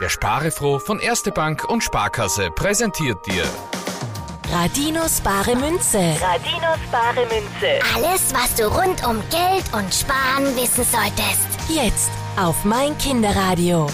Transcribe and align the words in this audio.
Der 0.00 0.08
Sparefroh 0.08 0.80
von 0.80 0.98
Erste 0.98 1.30
Bank 1.30 1.64
und 1.70 1.84
Sparkasse 1.84 2.50
präsentiert 2.50 3.24
dir 3.26 3.44
Radinos 4.52 5.20
bare 5.20 5.54
Münze. 5.54 5.98
Radinos 6.20 6.80
bare 6.90 7.24
Münze. 7.26 7.80
Alles, 7.94 8.34
was 8.34 8.54
du 8.56 8.66
rund 8.66 9.06
um 9.06 9.22
Geld 9.30 9.64
und 9.72 9.94
Sparen 9.94 10.54
wissen 10.56 10.84
solltest. 10.84 11.46
Jetzt 11.68 12.10
auf 12.36 12.64
mein 12.64 12.98
Kinderradio. 12.98 13.86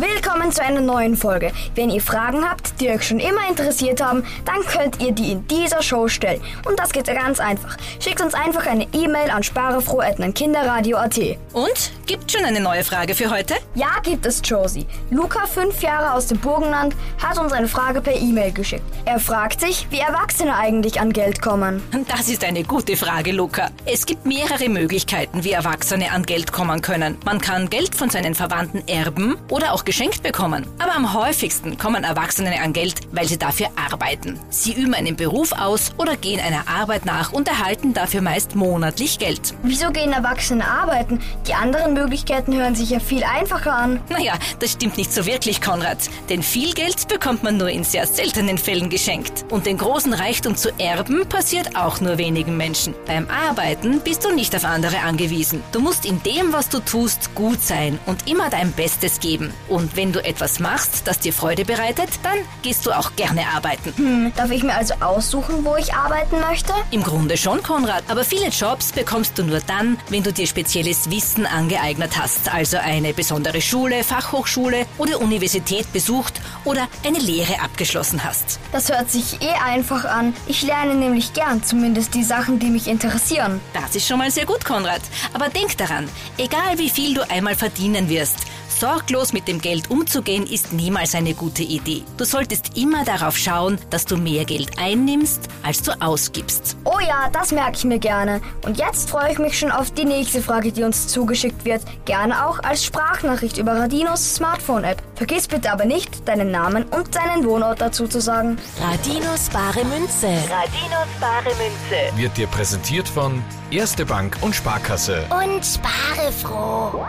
Willkommen 0.00 0.52
zu 0.52 0.62
einer 0.62 0.80
neuen 0.80 1.16
Folge. 1.16 1.50
Wenn 1.74 1.90
ihr 1.90 2.00
Fragen 2.00 2.48
habt, 2.48 2.80
die 2.80 2.88
euch 2.88 3.02
schon 3.02 3.18
immer 3.18 3.48
interessiert 3.48 4.00
haben, 4.00 4.22
dann 4.44 4.60
könnt 4.64 5.02
ihr 5.02 5.10
die 5.10 5.32
in 5.32 5.44
dieser 5.48 5.82
Show 5.82 6.06
stellen. 6.06 6.40
Und 6.66 6.78
das 6.78 6.92
geht 6.92 7.06
ganz 7.06 7.40
einfach. 7.40 7.76
Schickt 7.98 8.20
uns 8.20 8.32
einfach 8.32 8.64
eine 8.66 8.86
E-Mail 8.92 9.28
an 9.28 9.42
sparefroh.kinderradio.at. 9.42 11.18
Und? 11.52 11.92
Gibt 12.06 12.30
schon 12.30 12.44
eine 12.44 12.60
neue 12.60 12.84
Frage 12.84 13.16
für 13.16 13.28
heute? 13.28 13.54
Ja, 13.74 13.88
gibt 14.04 14.24
es 14.24 14.40
Josie. 14.44 14.86
Luca, 15.10 15.46
fünf 15.46 15.82
Jahre 15.82 16.12
aus 16.14 16.28
dem 16.28 16.38
Burgenland, 16.38 16.94
hat 17.20 17.36
uns 17.36 17.52
eine 17.52 17.66
Frage 17.66 18.00
per 18.00 18.14
E-Mail 18.14 18.52
geschickt. 18.52 18.84
Er 19.04 19.18
fragt 19.18 19.60
sich, 19.60 19.88
wie 19.90 19.98
Erwachsene 19.98 20.54
eigentlich 20.54 21.00
an 21.00 21.12
Geld 21.12 21.42
kommen. 21.42 21.82
Das 22.06 22.28
ist 22.28 22.44
eine 22.44 22.62
gute 22.62 22.96
Frage, 22.96 23.32
Luca. 23.32 23.70
Es 23.84 24.06
gibt 24.06 24.26
mehrere 24.26 24.68
Möglichkeiten, 24.68 25.42
wie 25.42 25.50
Erwachsene 25.50 26.12
an 26.12 26.22
Geld 26.22 26.52
kommen 26.52 26.82
können. 26.82 27.18
Man 27.24 27.40
kann 27.40 27.68
Geld 27.68 27.96
von 27.96 28.10
seinen 28.10 28.36
Verwandten 28.36 28.86
erben 28.86 29.36
oder 29.50 29.72
auch 29.72 29.87
geschenkt 29.88 30.22
bekommen. 30.22 30.66
Aber 30.78 30.94
am 30.94 31.14
häufigsten 31.14 31.78
kommen 31.78 32.04
Erwachsene 32.04 32.60
an 32.60 32.74
Geld, 32.74 33.00
weil 33.10 33.26
sie 33.26 33.38
dafür 33.38 33.68
arbeiten. 33.90 34.38
Sie 34.50 34.74
üben 34.74 34.92
einen 34.92 35.16
Beruf 35.16 35.52
aus 35.52 35.92
oder 35.96 36.14
gehen 36.18 36.40
einer 36.40 36.68
Arbeit 36.68 37.06
nach 37.06 37.32
und 37.32 37.48
erhalten 37.48 37.94
dafür 37.94 38.20
meist 38.20 38.54
monatlich 38.54 39.18
Geld. 39.18 39.54
Wieso 39.62 39.90
gehen 39.90 40.12
Erwachsene 40.12 40.68
arbeiten? 40.68 41.20
Die 41.46 41.54
anderen 41.54 41.94
Möglichkeiten 41.94 42.54
hören 42.54 42.74
sich 42.74 42.90
ja 42.90 43.00
viel 43.00 43.24
einfacher 43.24 43.72
an. 43.72 43.98
Naja, 44.10 44.34
das 44.58 44.72
stimmt 44.72 44.98
nicht 44.98 45.10
so 45.10 45.24
wirklich, 45.24 45.62
Konrad. 45.62 46.10
Denn 46.28 46.42
viel 46.42 46.74
Geld 46.74 47.08
bekommt 47.08 47.42
man 47.42 47.56
nur 47.56 47.70
in 47.70 47.82
sehr 47.82 48.06
seltenen 48.06 48.58
Fällen 48.58 48.90
geschenkt. 48.90 49.46
Und 49.48 49.64
den 49.64 49.78
großen 49.78 50.12
Reichtum 50.12 50.54
zu 50.54 50.68
erben 50.78 51.26
passiert 51.30 51.76
auch 51.76 52.02
nur 52.02 52.18
wenigen 52.18 52.58
Menschen. 52.58 52.94
Beim 53.06 53.26
Arbeiten 53.30 54.00
bist 54.00 54.26
du 54.26 54.34
nicht 54.34 54.54
auf 54.54 54.66
andere 54.66 54.98
angewiesen. 54.98 55.62
Du 55.72 55.80
musst 55.80 56.04
in 56.04 56.22
dem, 56.24 56.52
was 56.52 56.68
du 56.68 56.80
tust, 56.80 57.34
gut 57.34 57.62
sein 57.62 57.98
und 58.04 58.28
immer 58.30 58.50
dein 58.50 58.72
Bestes 58.72 59.18
geben. 59.18 59.54
Und 59.68 59.96
wenn 59.96 60.12
du 60.12 60.24
etwas 60.24 60.60
machst, 60.60 61.02
das 61.06 61.18
dir 61.18 61.32
Freude 61.32 61.64
bereitet, 61.64 62.08
dann 62.22 62.38
gehst 62.62 62.86
du 62.86 62.92
auch 62.92 63.14
gerne 63.16 63.46
arbeiten. 63.54 63.92
Hm, 63.96 64.32
darf 64.36 64.50
ich 64.50 64.62
mir 64.62 64.74
also 64.74 64.94
aussuchen, 65.00 65.64
wo 65.64 65.76
ich 65.76 65.92
arbeiten 65.92 66.40
möchte? 66.40 66.72
Im 66.90 67.02
Grunde 67.02 67.36
schon, 67.36 67.62
Konrad. 67.62 68.04
Aber 68.08 68.24
viele 68.24 68.48
Jobs 68.48 68.92
bekommst 68.92 69.38
du 69.38 69.44
nur 69.44 69.60
dann, 69.60 69.98
wenn 70.08 70.22
du 70.22 70.32
dir 70.32 70.46
spezielles 70.46 71.10
Wissen 71.10 71.46
angeeignet 71.46 72.18
hast, 72.18 72.52
also 72.52 72.78
eine 72.78 73.12
besondere 73.12 73.60
Schule, 73.60 74.04
Fachhochschule 74.04 74.86
oder 74.96 75.20
Universität 75.20 75.92
besucht 75.92 76.40
oder 76.64 76.88
eine 77.04 77.18
Lehre 77.18 77.60
abgeschlossen 77.62 78.24
hast. 78.24 78.58
Das 78.72 78.88
hört 78.88 79.10
sich 79.10 79.40
eh 79.42 79.54
einfach 79.64 80.04
an. 80.04 80.34
Ich 80.46 80.62
lerne 80.62 80.94
nämlich 80.94 81.32
gern, 81.32 81.62
zumindest 81.62 82.14
die 82.14 82.24
Sachen, 82.24 82.58
die 82.58 82.70
mich 82.70 82.86
interessieren. 82.86 83.60
Das 83.72 83.94
ist 83.94 84.06
schon 84.06 84.18
mal 84.18 84.30
sehr 84.30 84.46
gut, 84.46 84.64
Konrad. 84.64 85.02
Aber 85.32 85.48
denk 85.48 85.76
daran, 85.76 86.08
egal 86.38 86.78
wie 86.78 86.90
viel 86.90 87.14
du 87.14 87.28
einmal 87.30 87.54
verdienen 87.54 88.08
wirst, 88.08 88.38
sorglos 88.78 89.32
mit 89.32 89.48
dem 89.48 89.60
Geld 89.60 89.90
umzugehen 89.90 90.46
ist 90.46 90.72
niemals 90.72 91.14
eine 91.14 91.34
gute 91.34 91.62
Idee. 91.62 92.04
Du 92.16 92.24
solltest 92.24 92.76
immer 92.76 93.04
darauf 93.04 93.36
schauen, 93.36 93.78
dass 93.90 94.04
du 94.04 94.16
mehr 94.16 94.44
Geld 94.44 94.78
einnimmst, 94.78 95.48
als 95.62 95.82
du 95.82 95.92
ausgibst. 96.00 96.76
Oh 96.84 97.00
ja, 97.00 97.28
das 97.32 97.52
merke 97.52 97.76
ich 97.76 97.84
mir 97.84 97.98
gerne. 97.98 98.40
Und 98.64 98.78
jetzt 98.78 99.10
freue 99.10 99.32
ich 99.32 99.38
mich 99.38 99.58
schon 99.58 99.70
auf 99.70 99.90
die 99.90 100.04
nächste 100.04 100.40
Frage, 100.40 100.70
die 100.70 100.84
uns 100.84 101.08
zugeschickt 101.08 101.64
wird. 101.64 101.82
Gerne 102.04 102.46
auch 102.46 102.60
als 102.60 102.84
Sprachnachricht 102.84 103.58
über 103.58 103.72
Radinos 103.72 104.36
Smartphone-App. 104.36 105.02
Vergiss 105.16 105.48
bitte 105.48 105.72
aber 105.72 105.84
nicht, 105.84 106.26
deinen 106.28 106.50
Namen 106.50 106.84
und 106.84 107.14
deinen 107.14 107.44
Wohnort 107.44 107.80
dazu 107.80 108.06
zu 108.06 108.20
sagen. 108.20 108.58
Radinos 108.80 109.48
bare 109.50 109.84
Münze. 109.84 110.28
Radinos 110.28 111.08
bare 111.20 111.54
Münze. 111.56 112.16
wird 112.16 112.36
dir 112.36 112.46
präsentiert 112.46 113.08
von 113.08 113.42
Erste 113.70 114.06
Bank 114.06 114.36
und 114.40 114.54
Sparkasse. 114.54 115.26
Und 115.30 115.64
spare 115.64 116.32
froh. 116.32 117.04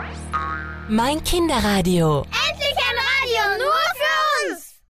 Mein 0.92 1.22
Kinderradio. 1.22 2.26